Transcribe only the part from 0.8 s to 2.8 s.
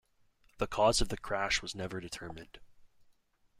of the crash was never determined.